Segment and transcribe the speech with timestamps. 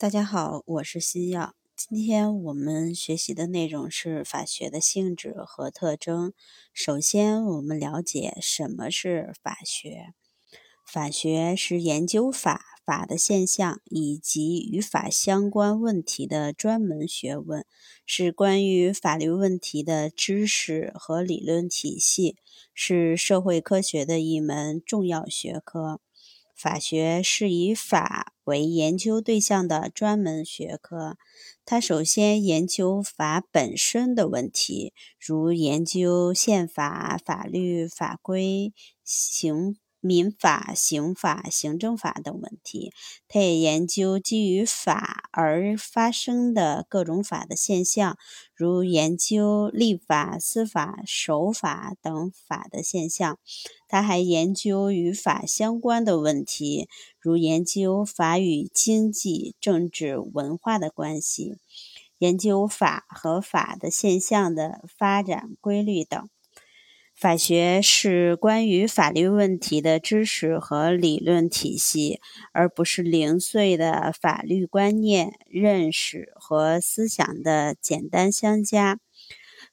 [0.00, 1.56] 大家好，我是新药。
[1.74, 6.32] 今天我们学习的内容是法学的性质和特征。
[6.72, 10.14] 首先，我们了解什么是法学。
[10.86, 17.66] 法学是研究法、法的现象以及与法相关问题的专门学问，
[18.06, 22.36] 是关于法律问题的知识和理论体系，
[22.72, 25.98] 是社会科学的一门重要学科。
[26.58, 31.16] 法学是以法为研究对象的专门学科，
[31.64, 38.72] 它首先研究法本身的问题，如研究宪法、法律法规、
[39.04, 39.76] 刑。
[40.00, 42.92] 民法、刑法、行政法等问题，
[43.26, 48.16] 他也研究基于法而发生的各种法的现象，
[48.54, 53.38] 如研究立法、司法、守法等法的现象。
[53.88, 61.56] 他还研究与法相关的问题，如研究法与经济、政治、文化的关系，
[62.18, 66.28] 研究法和法的现象的发展规律等。
[67.20, 72.20] 法学是关于法律问题的知识和理论体系，
[72.52, 79.00] 而不是零碎的法律观念、认识和思想的简单相加。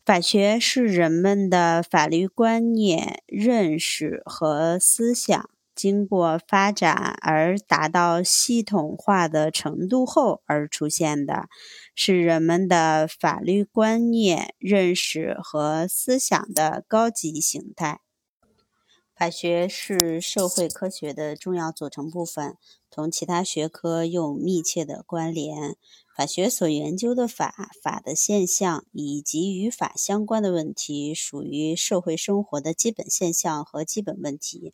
[0.03, 5.47] 法学是人们的法律观念、认识和思想。
[5.75, 11.49] 经过发展而达到系统化的程度后而出现的，
[11.93, 17.99] 是人们的法律观念、认识和思想的高级形态。
[19.13, 22.57] 法学是社会科学的重要组成部分，
[22.89, 25.77] 同其他学科有密切的关联。
[26.17, 34.73] 法学所研究的法、法的现象以及与法相关的问题，属于社会生活的基本现象和基本问题。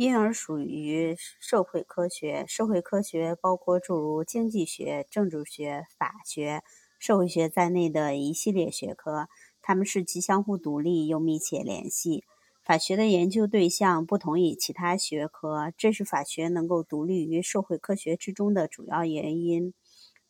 [0.00, 2.46] 因而属于社会科学。
[2.48, 6.62] 社会科学包括诸如经济学、政治学、法学、
[6.98, 9.28] 社会学在内的一系列学科，
[9.60, 12.24] 它们是既相互独立又密切联系。
[12.64, 19.74] 法学的研究对象不同于其他学科，这是法学能够独立于社会科学之中的主要原因。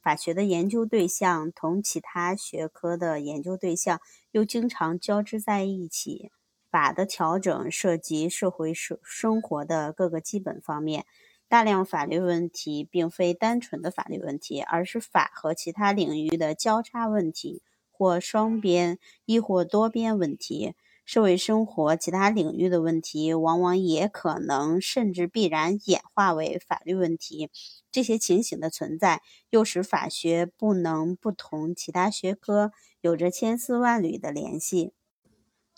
[0.03, 4.01] 法学的研究对象同其他学科的研究对象
[4.33, 6.33] 又经常交织在一起。
[6.71, 11.05] 法的调整涉及社会生生活的各个基本方面，
[11.49, 20.75] 大量法律问题并非单纯的法律问题，而是法和其他领域的交叉问题，或双边亦或多边问题。
[21.05, 27.51] 社会生活其他领域的问题，往往也可能甚至必然演化为法律问题。
[27.91, 32.71] 这些情形的存在，又使法学不能不同其他学科
[33.01, 34.93] 有着千丝万缕的联系。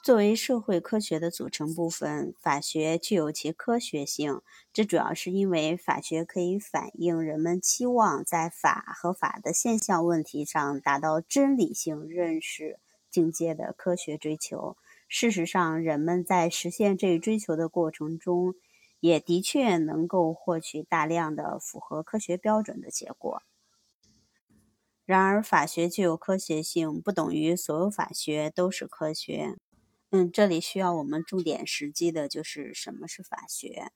[0.02, 4.40] 作为社会科学的组成部分，法学具有其科学性。
[4.72, 12.80] 这主要是因为法学可以反映人们期望在法和法的现象问题上达到真理性认识
[13.12, 14.76] 境界的科学追求。
[15.06, 18.56] 事实上，人们在实现这一追求的过程中，
[18.98, 23.44] 也的确能够获取大量的符合科学标准的结果。
[25.04, 29.58] 然而，法学具有科学性，不等于所有法学都是科学。
[30.14, 33.92] 嗯，这里需要我们重点实际的就是什么是法学。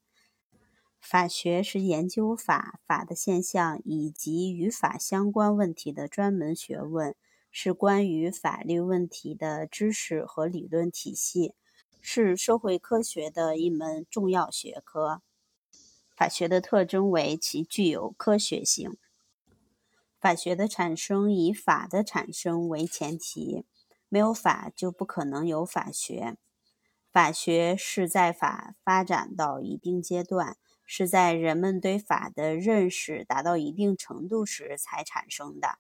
[0.99, 7.15] 法学是研究法、法的现象以及与法相关问题的专门学问，
[7.53, 11.53] 是关于法律问题的知识和理论体系，
[12.01, 15.21] 是社会科学的一门重要学科。
[16.17, 18.97] 法学的特征为其具有科学性。
[20.19, 23.67] 法学的产生以法的产生为前提。
[24.09, 26.37] 没有法，就不可能有法学。
[27.11, 35.79] 法学是在法发展到一定阶段，是在人们对法的认识达到一定程度时才产生的。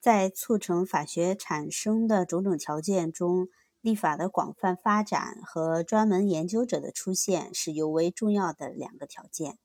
[0.00, 3.48] 在促成法学产生的种种条件中，
[3.80, 9.58] 立法的广泛发展和专门研究者的出现是尤为重要的两个条件。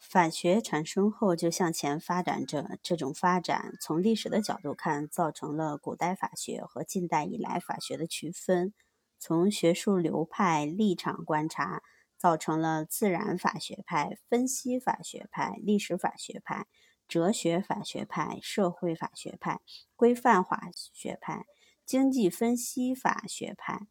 [0.00, 8.72] 法学产生后就向前发展着，这种发展从历史的角度看，造成了古代法学和近代以来法学的区分；
[9.18, 11.82] 从学术流派立场观察，
[12.18, 16.66] 造成了自然法学派、分析法学派、历史法学派、
[17.06, 19.60] 哲学法学派、社会法学派、
[19.94, 21.44] 规范法学派、
[21.86, 23.86] 经济分析法学派。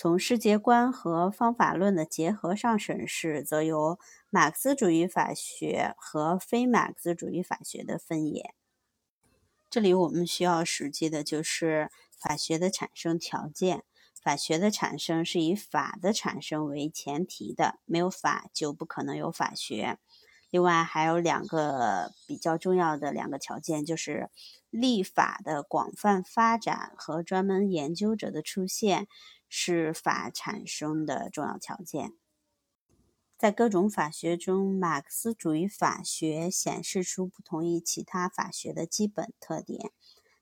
[0.00, 3.98] 从世界观和方法论的结合上审视，则有
[4.30, 8.54] 马克思主义法学和非马克思主义法学的分野。
[9.68, 13.82] 这里我们需要实际的就是法学的产生条件。
[14.22, 19.98] 法学的产生是以法的产生为前提的，没有法就不可能有法学。
[20.50, 24.30] 另外还有两个比较重要的两个条件，就是
[24.70, 29.08] 立法的广泛发展和专门研究者的出现
[29.48, 32.12] 是法产生的重要条件。
[33.36, 39.92] 在各种法学中，马克思主义法学显示出不同于其他法学的基本特点。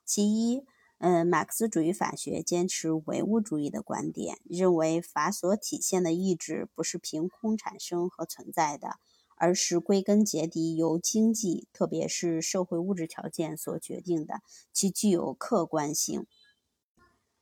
[0.02, 0.64] 其一，
[0.98, 8.96] 嗯，马克思主义法学坚持唯物主义的观点，认为法所体现的意志不是凭空产生和存在的，
[9.36, 14.40] 而是归根结底由经济，特别是社会物质条件所决定的，
[14.72, 16.26] 其具有客观性。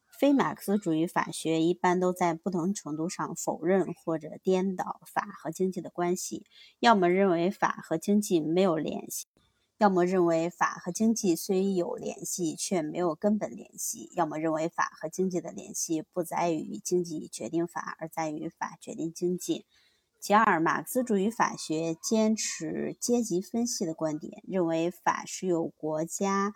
[0.06, 6.46] 非马克思主义法学一般都在不同程度上否认或者颠倒法和经济的关系，
[6.79, 9.26] 要么认为法和经济没有联系，
[9.76, 19.67] 要么认为法和经济虽有联系却没有根本联系，要么认为法和经济的联系不在于经济决定法，而在于法决定经济。
[20.26, 26.54] 其二，马克思主义法学坚持阶级分析的观点，认为法是由国家。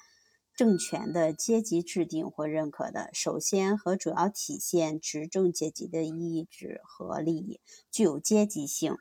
[0.56, 7.60] 政权的阶级制定或认可的，首先和主要体现执政阶级的意志和利益，
[7.90, 8.96] 具有阶级性。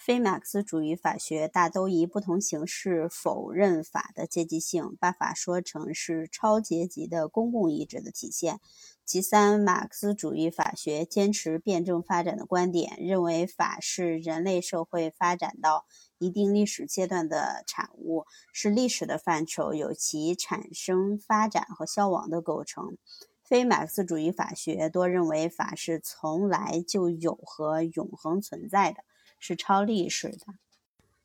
[0.00, 8.60] 非马克思主义法学大都以不同形式否认法的阶级性，把法说成是超阶级的公共意志的体现。
[9.04, 15.84] 其三，马克思主义法学坚持辩证发展的观点，认为法是人类社会发展到。
[16.16, 18.24] 一定历史阶段的产物
[18.54, 22.96] 是历史的范畴，有其产生、发展和消亡的构成。
[23.42, 29.02] 非马克思主义法学多认为法是从来就有和永恒存在的，
[29.40, 30.54] 是超历史的。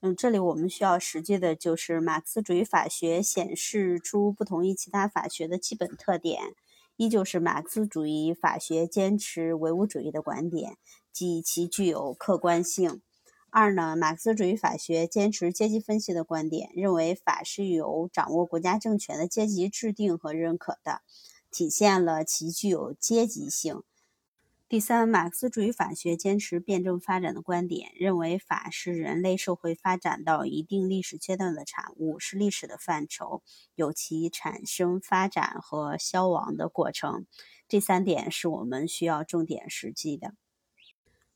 [0.02, 6.54] 嗯，这里我们需要实际的就是马克思主义法学显示出不同于其他法学的基本特点：
[6.96, 10.78] 一就是马克思主义法学坚持唯物主义的观点，
[11.12, 13.02] 即其具有客观性。
[13.50, 21.02] 二呢，马克思主义法学坚持阶级分析的观点，认为法是由掌握国家政权的阶级制定和认可的，
[21.50, 23.82] 体现了其具有阶级性。
[24.68, 33.44] 第三，马克思主义法学坚持辩证发展的观点，认为法是人类社会发展到一定历史阶段的产物，是历史的范畴，
[33.76, 37.28] 有其产生、发展和消亡的过程。
[37.68, 40.34] 这三点是我们需要重点实际的。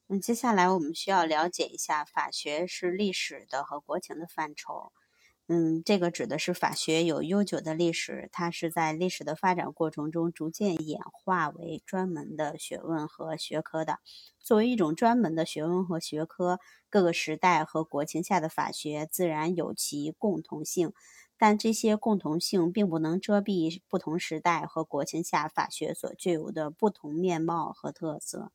[0.08, 4.92] 嗯，接下来我们需要了解一下，法学是历史的和国情的范畴。
[5.51, 13.98] 嗯，这个指的是法学有悠久的历史，它是在历史的发展过程中逐渐演化为专门的学问和学科的。
[14.40, 20.94] 作为一种专门的学问和学科，各个时代和国情下的法学自然有其共同性，
[21.36, 28.52] 但这些共同性并不能遮蔽不同时代和国情下法学所具有的不同面貌和特色。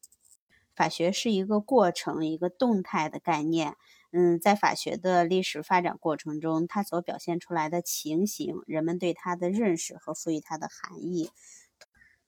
[0.75, 3.77] 法学是一个过程，一个动态的概念。
[4.11, 11.31] 嗯，在法学的历史发展过程中，它所表现出来的情形，人们对它的认识和赋予它的含义，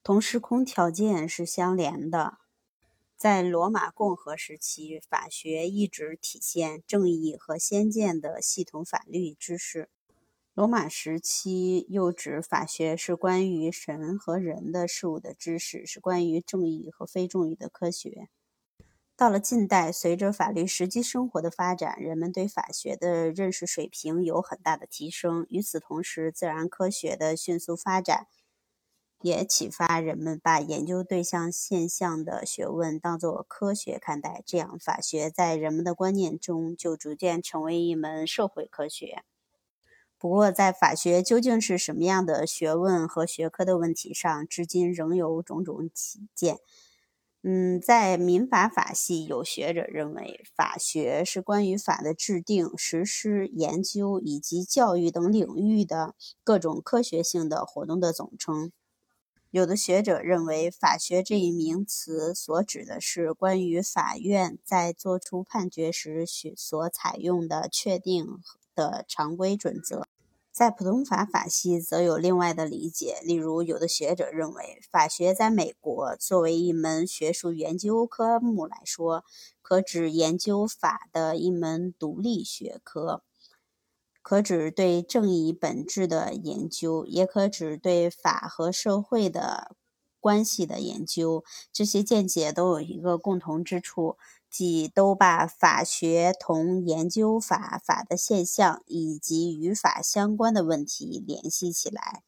[0.03, 2.39] 同时空条件是相连的。
[3.17, 9.89] 在罗马共和时期，法学一直体现正义和先见的系统法律知识。
[10.53, 18.29] 罗马时期又指法学是关于神和人的事物的知识，是关于正义和非正义的科学。
[19.17, 25.47] 到了近代，随着法律实际生活的发展，人们对法学的认识水平有很大的提升。
[25.49, 28.27] 与此同时，自然科学的迅速发展
[29.23, 34.43] 也启发人们把研究对象现象的学问当作科学看待。
[34.45, 39.23] 这样，法学在人们的观念中就逐渐成为一门社会科学。
[40.19, 46.59] 不过，在法学究竟是什么样的学问和学科的问题上，至今仍有种种起见。
[47.49, 58.73] 嗯，在民法法系，有学者认为，法学是关于法的制定、实施、研究以及教育等领域的各种科学性的活动的总称。
[59.53, 66.27] 有的学者认为，法学这一名词所指的是关于法院在作出判决时
[66.57, 68.27] 所采用的确定
[68.75, 70.09] 的常规准则。
[70.57, 79.23] 在普通法法系则有另外的理解，例如，有的学者认为，法学在美国作为一门学术研究科目来说，
[79.61, 83.23] 可指研究法的一门独立学科，
[84.23, 89.77] 可指对正义本质的研究，也可指对法和社会的
[90.19, 91.45] 关系的研究。
[91.71, 94.17] 这些见解都有一个共同之处。
[94.51, 102.23] 即都把法学同研究法、法的现象以及与法相关的问题联系起来。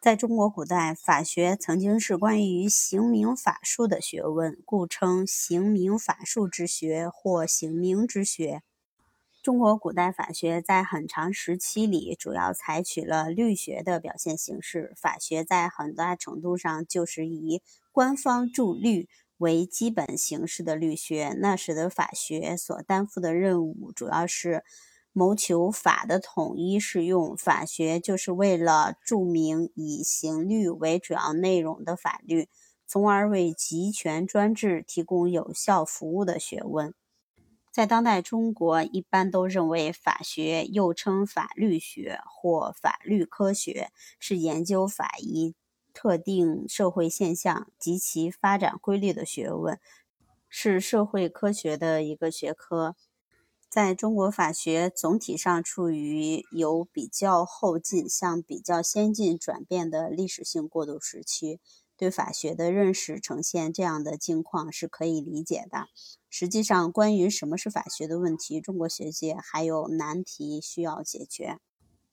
[0.00, 8.62] 在中国古代，法学曾经是关于刑名法术的学问，故称刑名法术之学或刑名之学。
[9.42, 14.92] 中国古代法学在很长时期里，主要采取了律学的表现形式。
[14.96, 24.64] 法学在很大程度上就是以官方著律为基本形式的律学，那使得法学所担负的任务主要是
[25.12, 27.36] 谋求法的统一适用。
[27.36, 32.48] 法学就是为了注明以刑律为主要内容的法律，
[32.86, 36.94] 从而为集权专制提供有效服务的学问。
[37.70, 45.54] 在当代中国，一般都认为法学又称法律学或法律科学，是研究法医
[46.00, 49.80] 特定社会现象及其发展规律的学问，
[50.48, 52.94] 是社会科学的一个学科。
[53.68, 61.58] 在中国，法学总体上处于由比较后进向比较先进转变的历史性过渡时期。
[61.96, 65.88] 对法学的认识呈现这样的境况是可以理解的。
[66.30, 71.58] 实际上，关于什么是法学的问题，中国学界还有难题需要解决。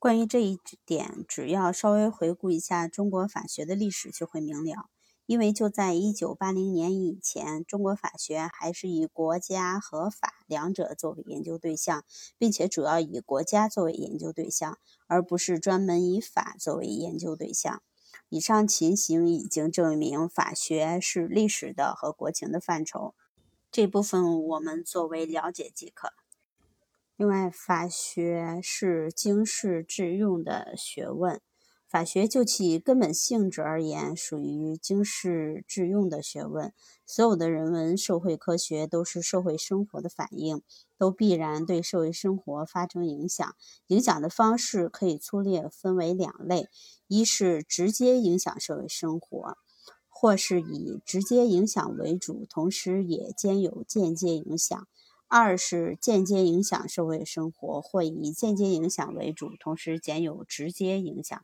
[0.05, 4.91] 关于这一点，只要稍微回顾一下中国法学的历史就会明了。
[5.25, 12.05] 因为就在1980年以前，中国法学还是以国家和法两者作为研究对象，
[12.38, 17.81] 并且主要以国家作为研究对象，而不是专门以法作为研究对象。
[18.29, 23.15] 以上情形已经证明，法学是历史的和国情的范畴。
[23.71, 26.13] 这部分我们作为了解即可。
[27.17, 31.39] 另外，法学是经世致用的学问。
[31.88, 36.74] 法学就其根本性质而言，属于经世致用的学问。
[37.05, 40.62] 所有的人文社会科学都是社会生活的反应，
[40.98, 43.55] 都必然对社会生活发生影响。
[43.88, 46.67] 影响的方式可以粗略分为两类：
[47.07, 49.57] 一是直接影响社会生活，
[50.10, 54.81] 或是以直接影响为主，同时也兼有间接影响；
[55.38, 61.44] 二是间接影响社会生活，或以间接影响为主，同时兼有直接影响。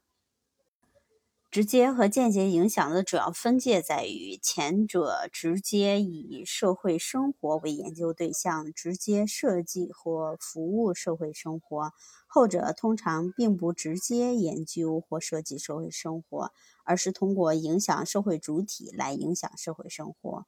[1.52, 11.90] 直接和间接影响的主要分界在于，前者直接以社会生活为研究对象，直接设计或服务社会生活；
[12.28, 16.54] 后者通常并不直接研究或设计社会生活，
[16.86, 20.46] 而是通过影响社会主体来影响社会生活。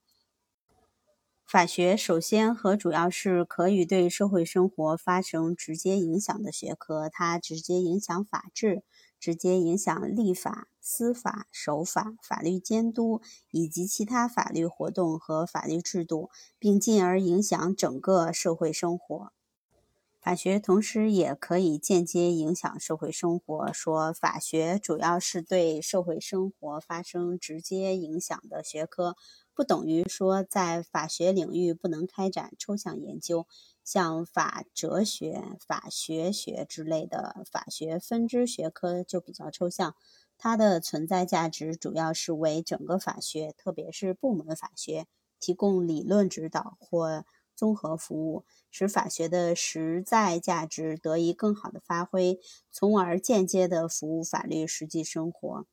[1.53, 8.81] 法学首先和主要是可以对社会生活发生直接影响的学科，它直接影响法治。
[9.19, 19.31] 直接影响立法、司法、守法、法律监督以及其他法律活动和法律制度，并进而影响整个社会生活。
[20.19, 23.73] 法学同时也可以间接影响社会生活。
[23.73, 29.17] 说法学主要是对社会生活发生直接影响的学科，
[29.55, 33.47] 不等于说在法学领域不能开展抽象研究。
[33.83, 39.95] 像法哲学、法学学之类的法学分支学科就比较抽象，
[40.37, 45.05] 它的存在价值主要是为整个法学，特别是部门法学
[45.37, 52.39] 提供理论指导或综合服务，使法学的实在价值得以更好的发挥，
[52.71, 55.65] 从而间接的服务法律实际生活。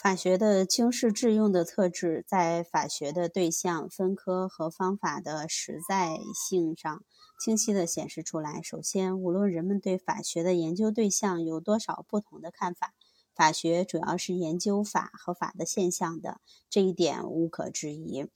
[0.00, 7.02] 法学的经世致用的特质，在法学的对象、分科和方法的实在性上
[7.40, 8.62] 清晰地显示出来。
[8.62, 12.94] 首先，无论人们对法学的研究对象有多少不同的看法，
[13.34, 16.40] 法学主要是研究法和法的现象的，
[16.70, 18.28] 这一点无可置疑。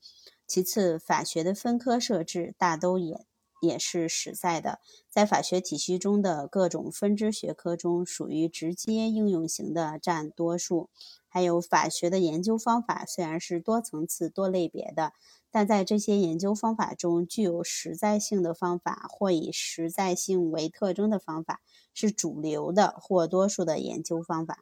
[0.45, 3.25] 其次，法学的分科设置大都也
[3.63, 4.79] 也是实在的，
[5.09, 10.89] 在法学体系中的各种分支学科中，属于直接应用型的占多数。
[11.29, 15.13] 还有法学的研究方法虽然是多层次、多类别的，
[15.49, 21.61] 但在这些研究方法中，具有实在性的方法或以实在性为特征的方法
[21.93, 24.59] 是主流的或多数的研究方法。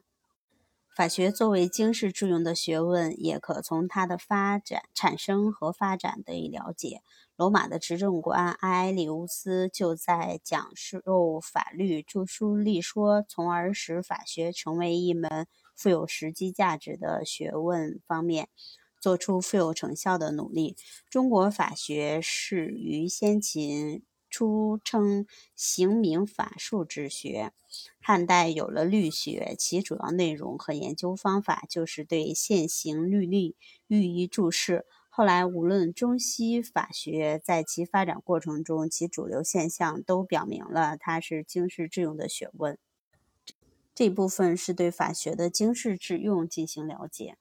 [0.94, 7.00] 法学作为经世致用的学问，也可从它的发展、产生和发展得以了解。
[7.36, 15.46] 罗马的执政官埃埃利乌斯就在讲授法律、著书立说，从而使法学成为一门。
[15.74, 18.48] 富有实际价值的学问方面，
[19.00, 20.76] 做出富有成效的努力。
[21.08, 27.52] 中国法学始于先秦，初称刑名法术之学。
[28.00, 33.56] 汉代有了律学，其主要内容和研究方法就是对现行律例
[33.88, 34.84] 予以注释。
[35.14, 42.78] 后来，无论中西法学在其发展过程中，其主流现象都表明了它是经世致用的学问。
[43.94, 47.36] 这部分是对法学的经世致用进行了解。